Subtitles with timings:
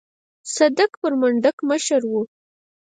[0.55, 2.13] صدک پر منډک مشر و.